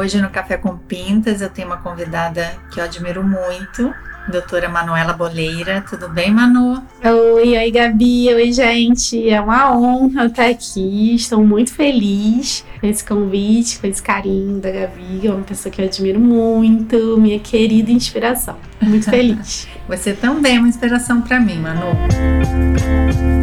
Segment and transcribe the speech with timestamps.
[0.00, 3.92] Hoje no Café com Pintas eu tenho uma convidada que eu admiro muito,
[4.28, 5.84] doutora Manuela Boleira.
[5.86, 6.82] Tudo bem, Manu?
[7.04, 8.32] Oi, oi, Gabi.
[8.32, 9.28] Oi, gente.
[9.28, 11.14] É uma honra estar aqui.
[11.14, 15.26] Estou muito feliz com esse convite, com esse carinho da Gabi.
[15.26, 18.56] É uma pessoa que eu admiro muito, minha querida inspiração.
[18.80, 19.68] Muito feliz.
[19.86, 23.39] Você também é uma inspiração para mim, Manu.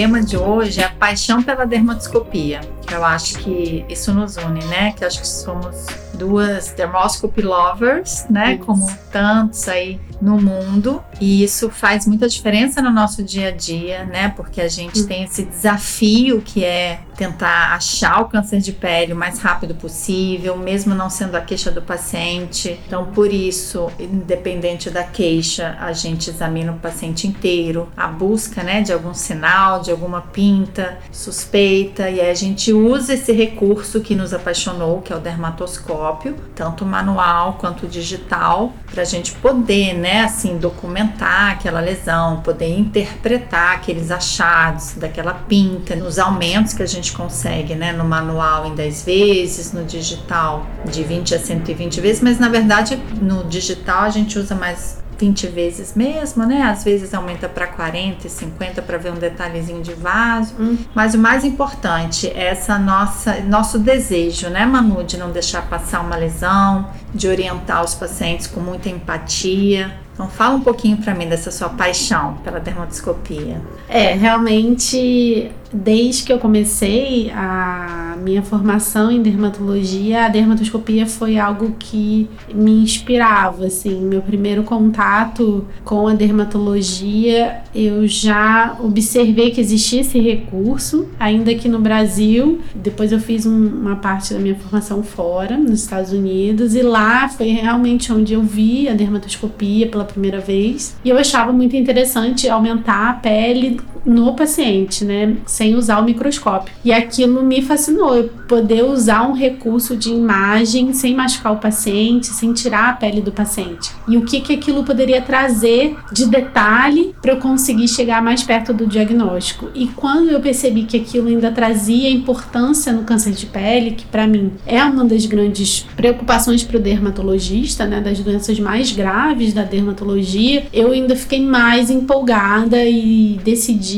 [0.00, 2.60] Tema de hoje é a paixão pela dermatoscopia.
[2.86, 4.92] Que eu acho que isso nos une, né?
[4.92, 5.84] Que acho que somos
[6.20, 8.54] duas dermoscopy lovers, né?
[8.54, 8.64] Isso.
[8.66, 14.04] Como tantos aí no mundo e isso faz muita diferença no nosso dia a dia,
[14.04, 14.28] né?
[14.36, 15.06] Porque a gente hum.
[15.06, 20.56] tem esse desafio que é tentar achar o câncer de pele o mais rápido possível,
[20.56, 22.80] mesmo não sendo a queixa do paciente.
[22.86, 28.80] Então, por isso, independente da queixa, a gente examina o paciente inteiro, a busca, né,
[28.80, 34.14] de algum sinal, de alguma pinta suspeita, e aí a gente usa esse recurso que
[34.14, 36.09] nos apaixonou, que é o dermatoscópio,
[36.54, 43.76] tanto manual quanto digital, para a gente poder, né, assim, documentar aquela lesão, poder interpretar
[43.76, 49.04] aqueles achados daquela pinta, nos aumentos que a gente consegue, né, no manual em 10
[49.04, 54.38] vezes, no digital de 20 a 120 vezes, mas na verdade no digital a gente
[54.38, 56.62] usa mais 20 vezes mesmo, né?
[56.62, 60.54] Às vezes aumenta para 40 e 50 para ver um detalhezinho de vaso.
[60.58, 60.78] Hum.
[60.94, 66.00] Mas o mais importante é essa nossa nosso desejo, né, Manu, de não deixar passar
[66.00, 69.92] uma lesão, de orientar os pacientes com muita empatia.
[70.14, 73.60] Então fala um pouquinho para mim dessa sua paixão pela dermatoscopia.
[73.88, 81.74] É, realmente desde que eu comecei a minha formação em dermatologia, a dermatoscopia foi algo
[81.78, 90.00] que me inspirava, assim, meu primeiro contato com a dermatologia, eu já observei que existia
[90.00, 95.02] esse recurso, ainda que no Brasil, depois eu fiz um, uma parte da minha formação
[95.02, 100.40] fora, nos Estados Unidos, e lá foi realmente onde eu vi a dermatoscopia pela primeira
[100.40, 105.36] vez, e eu achava muito interessante aumentar a pele no paciente, né?
[105.46, 106.72] sem usar o microscópio.
[106.84, 112.28] E aquilo me fascinou, eu poder usar um recurso de imagem sem machucar o paciente,
[112.28, 113.90] sem tirar a pele do paciente.
[114.08, 118.72] E o que, que aquilo poderia trazer de detalhe para eu conseguir chegar mais perto
[118.72, 119.68] do diagnóstico.
[119.74, 124.26] E quando eu percebi que aquilo ainda trazia importância no câncer de pele, que para
[124.26, 129.62] mim é uma das grandes preocupações para o dermatologista, né, das doenças mais graves da
[129.62, 133.89] dermatologia, eu ainda fiquei mais empolgada e decidi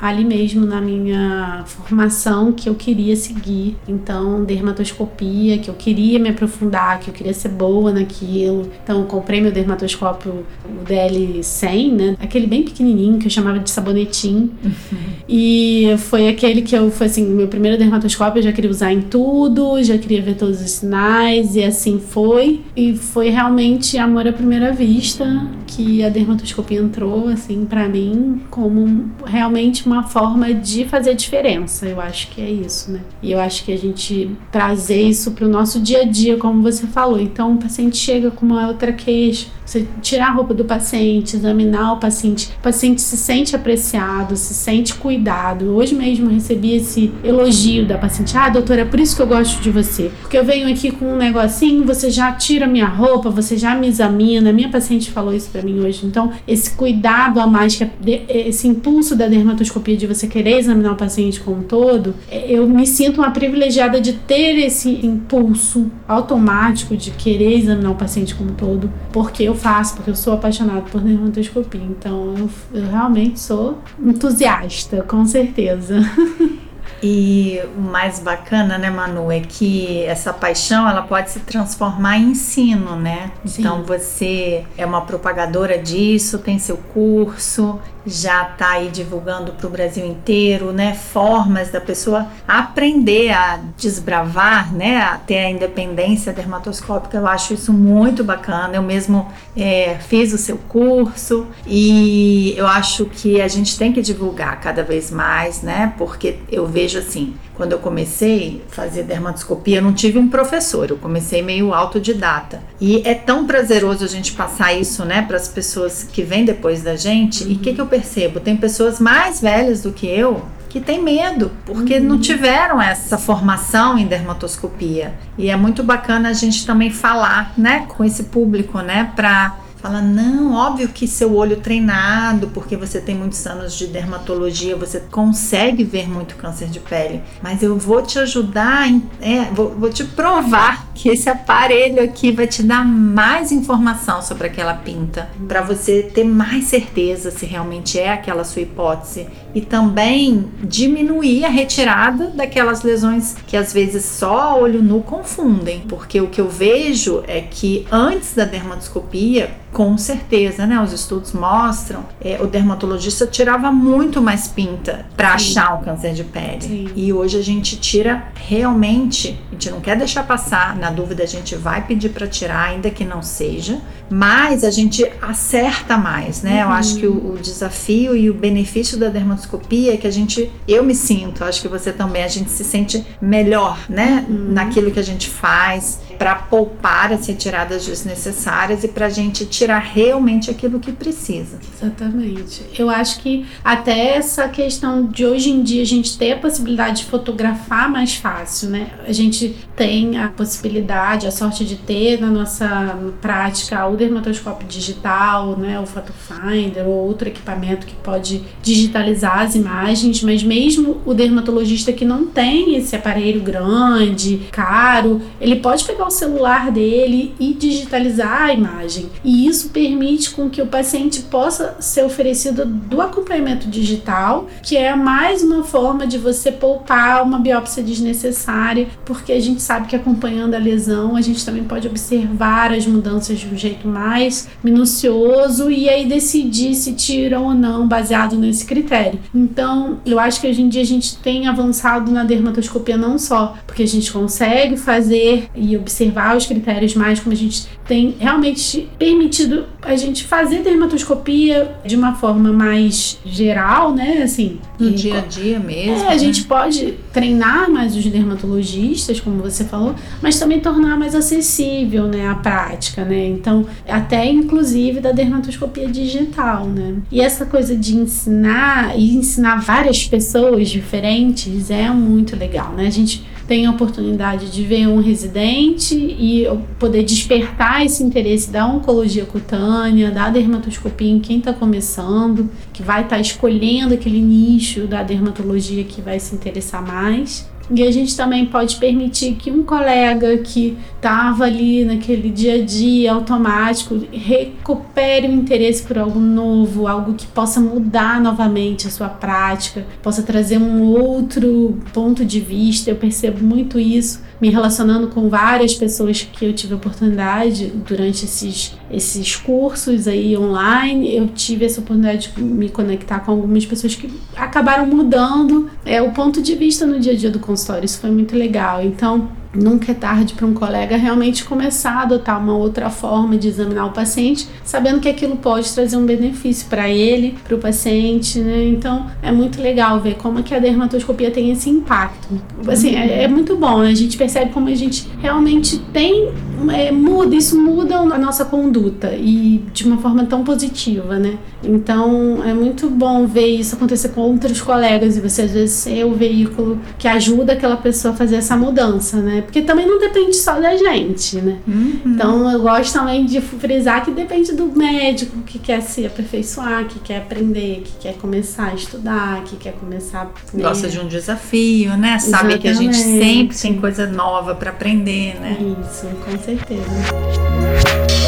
[0.00, 3.76] ali mesmo na minha formação que eu queria seguir.
[3.86, 8.70] Então, dermatoscopia, que eu queria me aprofundar, que eu queria ser boa naquilo.
[8.82, 12.16] Então, comprei meu dermatoscópio, o DL100, né?
[12.20, 14.50] Aquele bem pequenininho que eu chamava de sabonetim.
[14.64, 15.18] Uhum.
[15.30, 19.02] E foi aquele que eu, foi assim, meu primeiro dermatoscópio eu já queria usar em
[19.02, 22.62] tudo, já queria ver todos os sinais e assim foi.
[22.74, 29.10] E foi realmente amor à primeira vista que a dermatoscopia entrou, assim, para mim como
[29.28, 31.86] realmente uma forma de fazer diferença.
[31.86, 33.00] Eu acho que é isso, né?
[33.22, 36.62] E eu acho que a gente trazer isso para o nosso dia a dia, como
[36.62, 37.20] você falou.
[37.20, 41.92] Então, o paciente chega com uma outra queixa, você tirar a roupa do paciente, examinar
[41.92, 45.76] o paciente, o paciente se sente apreciado, se sente cuidado.
[45.76, 49.60] Hoje mesmo recebi esse elogio da paciente: Ah, doutora, é por isso que eu gosto
[49.60, 50.10] de você.
[50.22, 53.86] Porque eu venho aqui com um negocinho, você já tira minha roupa, você já me
[53.88, 54.54] examina.
[54.54, 56.06] Minha paciente falou isso para mim hoje.
[56.06, 60.92] Então, esse cuidado a mais, que é esse impulso da dermatoscopia de você querer examinar
[60.92, 65.90] o paciente como um todo, é, eu me sinto uma privilegiada de ter esse impulso
[66.06, 70.34] automático de querer examinar o paciente como um todo, porque eu faço, porque eu sou
[70.34, 71.82] apaixonada por dermatoscopia.
[71.82, 76.00] Então eu, eu realmente sou entusiasta, com certeza.
[77.02, 82.30] E o mais bacana, né, Manu, é que essa paixão ela pode se transformar em
[82.30, 83.30] ensino, né?
[83.44, 83.60] Sim.
[83.60, 87.78] Então você é uma propagadora disso, tem seu curso,
[88.08, 90.94] já está aí divulgando para o Brasil inteiro, né?
[90.94, 94.98] Formas da pessoa aprender a desbravar, né?
[94.98, 97.18] A ter a independência dermatoscópica.
[97.18, 98.76] Eu acho isso muito bacana.
[98.76, 104.00] Eu mesmo é, fiz o seu curso e eu acho que a gente tem que
[104.00, 105.92] divulgar cada vez mais, né?
[105.98, 110.88] Porque eu vejo assim, quando eu comecei a fazer dermatoscopia, eu não tive um professor,
[110.88, 112.62] eu comecei meio autodidata.
[112.80, 116.82] E é tão prazeroso a gente passar isso, né, para as pessoas que vêm depois
[116.82, 117.44] da gente.
[117.44, 117.50] Uhum.
[117.50, 118.40] E o que, que eu percebo?
[118.40, 122.04] Tem pessoas mais velhas do que eu que têm medo, porque uhum.
[122.04, 125.14] não tiveram essa formação em dermatoscopia.
[125.36, 130.00] E é muito bacana a gente também falar, né, com esse público, né, para fala:
[130.00, 135.84] não, óbvio que seu olho treinado, porque você tem muitos anos de dermatologia, você consegue
[135.84, 138.88] ver muito câncer de pele, mas eu vou te ajudar,
[139.20, 144.48] é, vou, vou te provar que esse aparelho aqui vai te dar mais informação sobre
[144.48, 150.48] aquela pinta, para você ter mais certeza se realmente é aquela sua hipótese e também
[150.60, 156.40] diminuir a retirada daquelas lesões que às vezes só olho nu confundem, porque o que
[156.40, 160.80] eu vejo é que antes da dermatoscopia com certeza, né?
[160.80, 166.24] Os estudos mostram, é, o dermatologista tirava muito mais pinta para achar um câncer de
[166.24, 166.62] pele.
[166.62, 166.88] Sim.
[166.96, 171.26] E hoje a gente tira realmente, a gente não quer deixar passar, na dúvida a
[171.26, 173.80] gente vai pedir para tirar, ainda que não seja,
[174.10, 176.64] mas a gente acerta mais, né?
[176.64, 176.70] Uhum.
[176.70, 180.50] Eu acho que o, o, desafio e o benefício da dermatoscopia é que a gente,
[180.66, 184.26] eu me sinto, acho que você também, a gente se sente melhor, né?
[184.28, 184.52] Uhum.
[184.52, 189.78] Naquilo que a gente faz para poupar as retiradas desnecessárias e para a gente tirar
[189.78, 191.58] realmente aquilo que precisa.
[191.74, 192.62] Exatamente.
[192.76, 197.02] Eu acho que até essa questão de hoje em dia a gente ter a possibilidade
[197.02, 198.90] de fotografar mais fácil, né?
[199.06, 205.56] A gente tem a possibilidade, a sorte de ter na nossa prática o dermatoscópio digital,
[205.56, 205.78] né?
[205.78, 212.04] O Photofinder ou outro equipamento que pode digitalizar as imagens, mas mesmo o dermatologista que
[212.04, 218.52] não tem esse aparelho grande, caro, ele pode pegar o celular dele e digitalizar a
[218.52, 219.06] imagem.
[219.22, 224.94] E isso permite com que o paciente possa ser oferecido do acompanhamento digital, que é
[224.96, 230.54] mais uma forma de você poupar uma biópsia desnecessária, porque a gente sabe que acompanhando
[230.54, 235.88] a lesão, a gente também pode observar as mudanças de um jeito mais minucioso e
[235.88, 239.20] aí decidir se tira ou não baseado nesse critério.
[239.34, 243.54] Então, eu acho que hoje em dia a gente tem avançado na dermatoscopia não só
[243.66, 248.14] porque a gente consegue fazer e observar observar os critérios mais, como a gente tem
[248.18, 254.22] realmente permitido a gente fazer dermatoscopia de uma forma mais geral, né?
[254.22, 256.04] Assim, no dia a dia mesmo.
[256.04, 256.18] É, a né?
[256.18, 262.28] gente pode treinar mais os dermatologistas, como você falou, mas também tornar mais acessível, né,
[262.28, 263.26] a prática, né?
[263.26, 266.96] Então, até inclusive da dermatoscopia digital, né?
[267.10, 272.86] E essa coisa de ensinar e ensinar várias pessoas diferentes é muito legal, né?
[272.86, 276.44] A gente tem a oportunidade de ver um residente e
[276.78, 283.04] poder despertar esse interesse da oncologia cutânea, da dermatoscopia em quem está começando, que vai
[283.04, 287.48] estar tá escolhendo aquele nicho da dermatologia que vai se interessar mais.
[287.74, 292.64] E a gente também pode permitir que um colega que estava ali naquele dia a
[292.64, 299.08] dia automático recupere o interesse por algo novo, algo que possa mudar novamente a sua
[299.08, 302.90] prática, possa trazer um outro ponto de vista.
[302.90, 308.76] Eu percebo muito isso me relacionando com várias pessoas que eu tive oportunidade durante esses,
[308.90, 311.14] esses cursos aí online.
[311.14, 316.12] Eu tive essa oportunidade de me conectar com algumas pessoas que acabaram mudando é, o
[316.12, 317.40] ponto de vista no dia a dia do
[317.84, 318.82] Isso foi muito legal.
[318.82, 323.48] Então, Nunca é tarde para um colega realmente começar a adotar uma outra forma de
[323.48, 328.40] examinar o paciente, sabendo que aquilo pode trazer um benefício para ele, para o paciente,
[328.40, 328.64] né?
[328.66, 332.28] Então é muito legal ver como que a dermatoscopia tem esse impacto.
[332.66, 333.90] Assim, é, é muito bom, né?
[333.90, 336.30] a gente percebe como a gente realmente tem,
[336.70, 341.38] é, muda, isso muda a nossa conduta e de uma forma tão positiva, né?
[341.64, 346.04] Então é muito bom ver isso acontecer com outros colegas e você às vezes ser
[346.04, 349.37] o veículo que ajuda aquela pessoa a fazer essa mudança, né?
[349.38, 349.42] Né?
[349.42, 351.58] Porque também não depende só da gente, né?
[351.66, 352.00] Uhum.
[352.04, 356.98] Então eu gosto também de frisar que depende do médico que quer se aperfeiçoar, que
[356.98, 360.30] quer aprender, que quer começar a estudar, que quer começar.
[360.52, 360.62] Né?
[360.62, 362.18] Gosta de um desafio, né?
[362.18, 362.58] Sabe Exatamente.
[362.60, 365.56] que a gente sempre tem coisa nova para aprender, né?
[365.60, 368.27] Isso, com certeza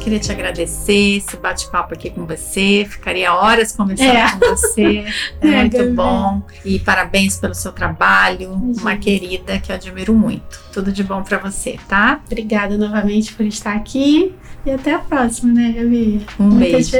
[0.00, 2.86] queria te agradecer esse bate-papo aqui com você.
[2.88, 4.30] Ficaria horas conversando é.
[4.32, 5.04] com você.
[5.40, 6.42] É, é muito bom.
[6.64, 8.52] E parabéns pelo seu trabalho.
[8.52, 10.60] Uma querida que eu admiro muito.
[10.72, 12.20] Tudo de bom para você, tá?
[12.26, 14.34] Obrigada novamente por estar aqui.
[14.64, 16.26] E até a próxima, né, Gabi?
[16.38, 16.90] Um Muito beijo.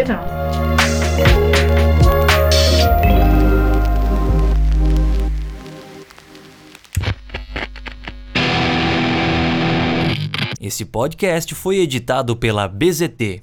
[10.70, 13.38] Esse podcast foi editado pela BZT